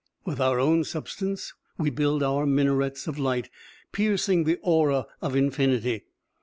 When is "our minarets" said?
2.23-3.05